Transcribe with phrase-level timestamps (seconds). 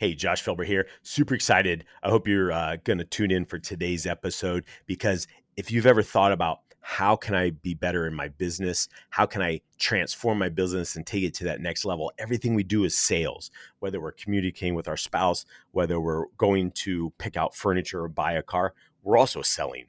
[0.00, 0.86] Hey, Josh Felber here.
[1.02, 1.84] Super excited.
[2.02, 5.26] I hope you're uh, going to tune in for today's episode because
[5.58, 8.88] if you've ever thought about how can I be better in my business?
[9.10, 12.10] How can I transform my business and take it to that next level?
[12.18, 13.50] Everything we do is sales,
[13.80, 18.32] whether we're communicating with our spouse, whether we're going to pick out furniture or buy
[18.32, 18.72] a car,
[19.02, 19.84] we're also selling.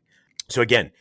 [0.49, 0.91] So, again,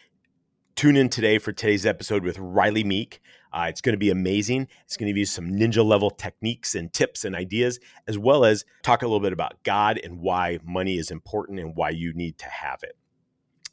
[0.77, 3.21] tune in today for today's episode with Rylee Meek.
[3.53, 4.69] Uh, it's going to be amazing.
[4.85, 8.45] It's going to give you some ninja level techniques and tips and ideas, as well
[8.45, 12.13] as talk a little bit about God and why money is important and why you
[12.13, 12.96] need to have it.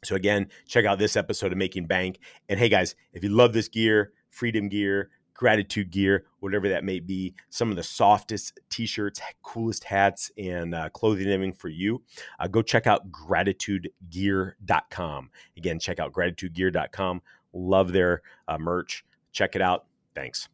[0.04, 2.18] So, again, check out this episode of Making Bank.
[2.48, 7.00] And hey, guys, if you love this gear, freedom gear, gratitude gear, whatever that may
[7.00, 12.02] be, some of the softest t shirts, coolest hats, and uh, clothing everything for you,
[12.38, 15.30] uh, go check out gratitudegear.com.
[15.56, 17.22] Again, check out gratitudegear.com.
[17.54, 19.06] Love their uh, merch.
[19.32, 19.84] Check it out.
[20.14, 20.48] Thanks.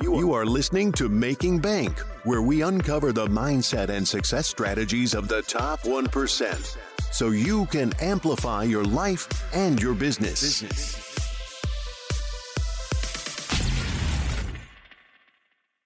[0.00, 5.28] You are listening to Making Bank, where we uncover the mindset and success strategies of
[5.28, 6.76] the top 1%
[7.12, 10.62] so you can amplify your life and your business.
[10.62, 11.04] business.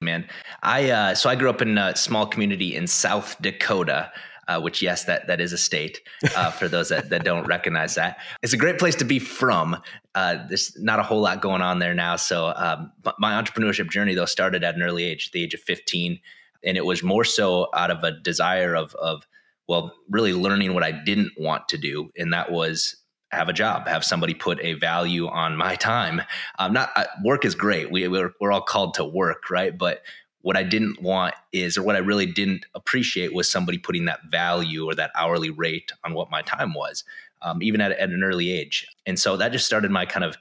[0.01, 0.29] Man,
[0.63, 4.13] I uh, so I grew up in a small community in South Dakota,
[4.49, 6.01] uh, which yes, that that is a state.
[6.35, 9.81] Uh, for those that, that don't recognize that, it's a great place to be from.
[10.15, 12.17] Uh, there's not a whole lot going on there now.
[12.17, 16.19] So um, my entrepreneurship journey though started at an early age, the age of 15,
[16.65, 19.27] and it was more so out of a desire of of
[19.69, 22.97] well, really learning what I didn't want to do, and that was
[23.31, 26.23] have a job, have somebody put a value on my time.
[26.59, 27.91] Um, not uh, work is great.
[27.91, 29.77] We we're, we're all called to work, right?
[29.77, 30.03] But
[30.43, 34.21] what I didn't want is, or what I really didn't appreciate was somebody putting that
[34.31, 37.05] value or that hourly rate on what my time was,
[37.43, 38.87] um, even at, at, an early age.
[39.07, 40.37] And so that just started my kind of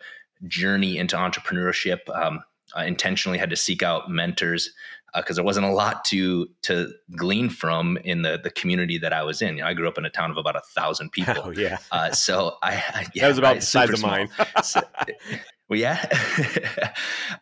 [0.47, 1.99] journey into entrepreneurship.
[2.13, 2.43] Um,
[2.75, 4.71] I intentionally had to seek out mentors
[5.15, 9.13] because uh, there wasn't a lot to to glean from in the the community that
[9.13, 9.57] I was in.
[9.57, 11.35] You know, I grew up in a town of about a thousand people.
[11.37, 11.77] Oh yeah.
[11.91, 14.29] Uh, so I, I yeah, that was about right, the size of mine.
[14.63, 14.81] so,
[15.69, 16.05] well, yeah,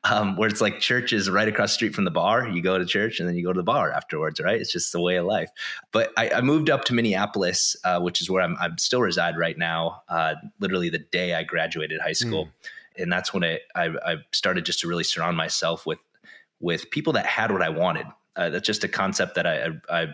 [0.03, 2.47] um, where it's like church is right across the street from the bar.
[2.47, 4.59] You go to church and then you go to the bar afterwards, right?
[4.59, 5.49] It's just the way of life.
[5.91, 9.37] But I, I moved up to Minneapolis, uh, which is where I'm, I'm still reside
[9.37, 10.03] right now.
[10.09, 12.45] Uh, literally the day I graduated high school.
[12.45, 12.51] Mm
[12.97, 15.99] and that's when I, I, I started just to really surround myself with
[16.59, 18.05] with people that had what I wanted.
[18.35, 20.07] Uh, that's just a concept that I, I, I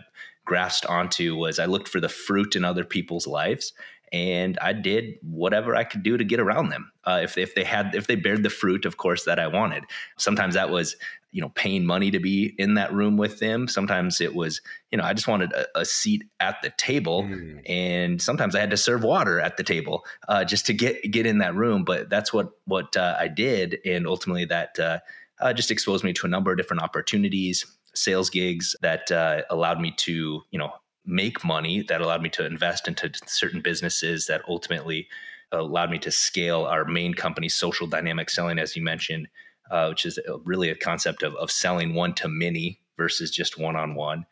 [0.44, 3.72] grasped onto was I looked for the fruit in other people's lives
[4.12, 6.92] and I did whatever I could do to get around them.
[7.04, 9.84] Uh, if if they had if they bared the fruit, of course, that I wanted.
[10.18, 10.96] Sometimes that was
[11.30, 13.66] you know paying money to be in that room with them.
[13.66, 14.60] Sometimes it was
[14.90, 17.62] you know I just wanted a, a seat at the table, mm.
[17.68, 21.24] and sometimes I had to serve water at the table uh, just to get get
[21.26, 21.84] in that room.
[21.84, 24.78] But that's what what uh, I did, and ultimately that
[25.42, 29.42] uh, uh, just exposed me to a number of different opportunities, sales gigs that uh,
[29.50, 30.72] allowed me to, you know,
[31.04, 35.08] make money, that allowed me to invest into certain businesses that ultimately
[35.50, 39.28] allowed me to scale our main company, Social Dynamic Selling, as you mentioned,
[39.70, 43.76] uh, which is really a concept of, of selling one to many versus just one
[43.76, 44.24] on one.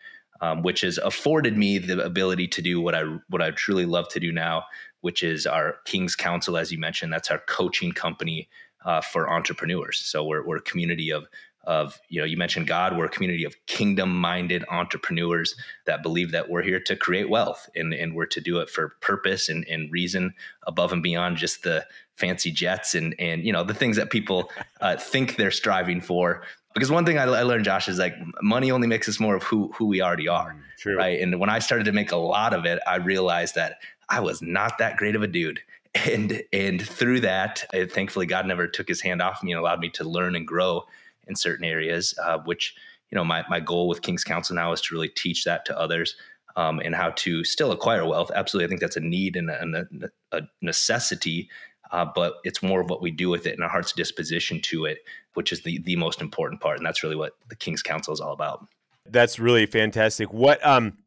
[0.63, 4.21] Which has afforded me the ability to do what I what I truly love to
[4.21, 4.65] do now,
[5.03, 7.13] which is our King's Council, as you mentioned.
[7.13, 8.49] That's our coaching company
[8.85, 9.99] uh, for entrepreneurs.
[9.99, 11.27] So we're, we're a community of
[11.65, 12.97] of you know you mentioned God.
[12.97, 15.55] We're a community of kingdom minded entrepreneurs
[15.87, 18.97] that believe that we're here to create wealth and and we're to do it for
[19.01, 20.35] purpose and, and reason
[20.67, 21.87] above and beyond just the
[22.17, 26.43] fancy jets and and you know the things that people uh, think they're striving for.
[26.73, 29.43] Because one thing I, I, learned, Josh, is like money only makes us more of
[29.43, 30.97] who who we already are, mm, True.
[30.97, 31.21] right?
[31.21, 34.41] And when I started to make a lot of it, I realized that I was
[34.41, 35.61] not that great of a dude
[35.95, 39.91] and and through that, thankfully, God never took His hand off me and allowed me
[39.91, 40.85] to learn and grow
[41.27, 42.15] in certain areas.
[42.23, 42.75] Uh, which
[43.11, 45.79] you know, my my goal with King's Council now is to really teach that to
[45.79, 46.17] others.
[46.57, 48.33] Um, and how to still acquire wealth.
[48.35, 49.87] Absolutely, I think that's a need and a,
[50.33, 51.49] a necessity,
[51.93, 54.85] uh, but it's more of what we do with it and our heart's disposition to
[54.85, 54.99] it,
[55.35, 56.77] which is the the most important part.
[56.77, 58.67] And that's really what the King's Council is all about.
[59.07, 60.33] That's really fantastic.
[60.33, 60.99] What um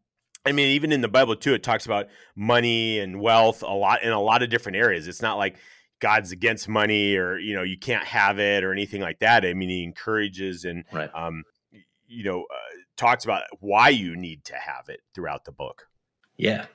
[0.45, 4.03] I mean, even in the Bible too, it talks about money and wealth a lot
[4.03, 5.07] in a lot of different areas.
[5.07, 5.57] It's not like
[5.99, 9.45] God's against money or you know you can't have it or anything like that.
[9.45, 11.09] I mean, He encourages and right.
[11.15, 11.43] um,
[12.07, 15.87] you know uh, talks about why you need to have it throughout the book.
[16.35, 16.65] Yeah,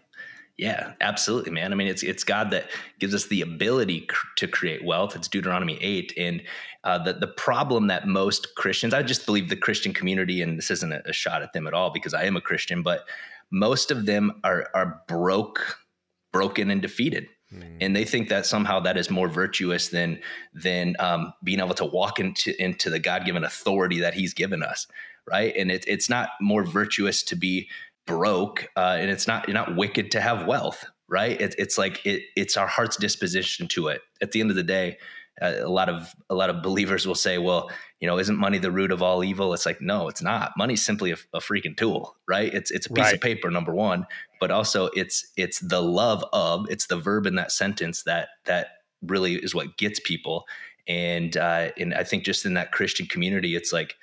[0.58, 1.72] yeah, absolutely, man.
[1.72, 5.14] I mean, it's it's God that gives us the ability cr- to create wealth.
[5.14, 6.42] It's Deuteronomy eight, and
[6.82, 10.70] uh, the the problem that most Christians, I just believe the Christian community, and this
[10.70, 13.04] isn't a, a shot at them at all because I am a Christian, but
[13.50, 15.78] most of them are are broke,
[16.32, 17.26] broken and defeated.
[17.52, 17.78] Mm.
[17.80, 20.20] And they think that somehow that is more virtuous than
[20.52, 24.62] than um, being able to walk into into the God given authority that He's given
[24.62, 24.86] us,
[25.26, 25.54] right?
[25.56, 27.68] And it, it's not more virtuous to be
[28.06, 31.40] broke, uh, and it's not you're not wicked to have wealth, right?
[31.40, 34.02] It, it's like it, it's our heart's disposition to it.
[34.20, 34.98] At the end of the day,
[35.40, 37.70] a lot of a lot of believers will say, "Well,
[38.00, 40.52] you know, isn't money the root of all evil?" It's like, no, it's not.
[40.56, 42.52] Money's simply a, a freaking tool, right?
[42.52, 43.14] It's it's a piece right.
[43.14, 44.06] of paper, number one,
[44.40, 48.68] but also it's it's the love of, it's the verb in that sentence that that
[49.02, 50.46] really is what gets people.
[50.86, 53.96] And uh, and I think just in that Christian community, it's like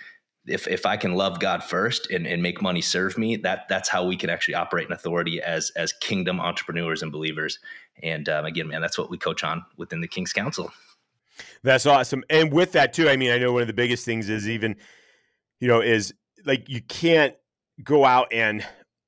[0.48, 3.90] if if I can love God first and, and make money serve me, that that's
[3.90, 7.60] how we can actually operate in authority as as kingdom entrepreneurs and believers.
[8.04, 10.72] And um, again, man, that's what we coach on within the King's Council.
[11.64, 12.24] That's awesome.
[12.30, 14.76] And with that too, I mean, I know one of the biggest things is even,
[15.60, 16.14] you know, is
[16.46, 17.36] like you can't
[17.84, 18.66] go out and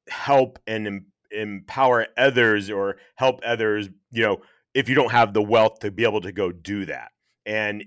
[0.09, 4.37] help and em- empower others or help others, you know,
[4.73, 7.11] if you don't have the wealth to be able to go do that.
[7.45, 7.83] And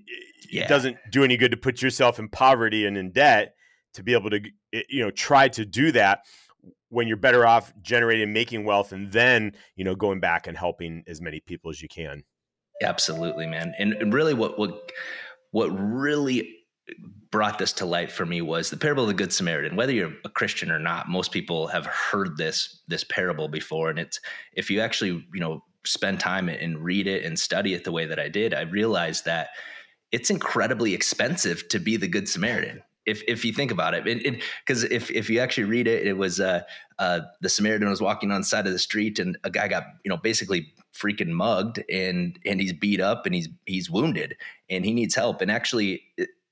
[0.51, 0.65] yeah.
[0.65, 3.55] it doesn't do any good to put yourself in poverty and in debt
[3.95, 4.41] to be able to,
[4.89, 6.21] you know, try to do that
[6.89, 11.05] when you're better off generating making wealth and then, you know, going back and helping
[11.07, 12.23] as many people as you can.
[12.83, 13.75] Absolutely, man.
[13.79, 14.91] And, really what what
[15.53, 16.57] what really
[17.31, 19.77] brought this to light for me was the parable of the good samaritan.
[19.77, 23.91] Whether you're a christian or not most people have heard this this parable before.
[23.91, 24.21] And it's
[24.55, 28.05] if you actually you know spend time and read it and study it the way
[28.05, 29.49] that i did i realized that
[30.13, 34.85] it's incredibly expensive to be the good samaritan if if you think about it because
[34.85, 36.61] if if you actually read it it was uh,
[36.99, 39.85] uh, the samaritan was walking on the side of the street and a guy got
[40.05, 44.37] you know basically freaking mugged and and he's beat up and he's he's wounded
[44.69, 46.03] and he needs help and actually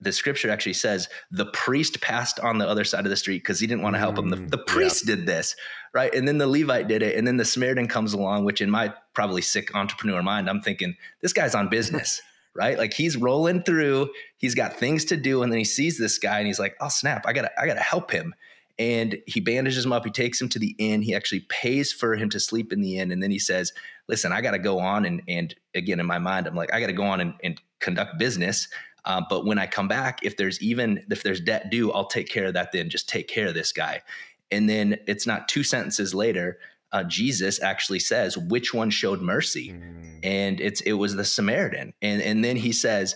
[0.01, 3.59] the scripture actually says the priest passed on the other side of the street because
[3.59, 4.29] he didn't want to help him.
[4.29, 5.17] The, mm, the priest yeah.
[5.17, 5.57] did this,
[5.93, 6.15] right?
[6.15, 7.17] And then the Levite did it.
[7.17, 10.97] And then the Samaritan comes along, which in my probably sick entrepreneur mind, I'm thinking,
[11.21, 12.23] this guy's on business,
[12.59, 12.77] right?
[12.77, 15.43] Like he's rolling through, he's got things to do.
[15.43, 17.81] And then he sees this guy and he's like, oh, snap, I gotta, I gotta
[17.81, 18.35] help him
[18.79, 20.05] and he bandages him up.
[20.05, 21.03] He takes him to the inn.
[21.03, 23.11] He actually pays for him to sleep in the inn.
[23.11, 23.73] And then he says,
[24.07, 25.05] listen, I got to go on.
[25.05, 27.61] And, and again, in my mind, I'm like, I got to go on and, and
[27.81, 28.69] conduct business.
[29.05, 32.29] Uh, but when I come back, if there's even, if there's debt due, I'll take
[32.29, 32.89] care of that then.
[32.89, 34.03] Just take care of this guy.
[34.51, 36.59] And then it's not two sentences later,
[36.93, 39.71] uh, Jesus actually says, which one showed mercy?
[39.71, 40.21] Mm.
[40.23, 41.93] And it's, it was the Samaritan.
[42.03, 43.15] And, and then he says,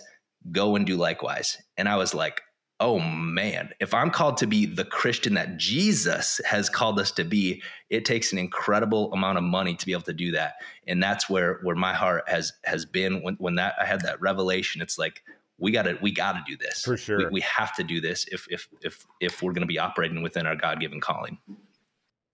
[0.51, 1.57] go and do likewise.
[1.77, 2.41] And I was like,
[2.79, 7.23] oh man, if I'm called to be the Christian that Jesus has called us to
[7.23, 10.55] be, it takes an incredible amount of money to be able to do that.
[10.85, 14.19] And that's where where my heart has has been when when that I had that
[14.19, 14.81] revelation.
[14.81, 15.23] It's like
[15.57, 17.19] we gotta we gotta do this for sure.
[17.19, 20.21] We, we have to do this if if if if we're going to be operating
[20.21, 21.37] within our God given calling.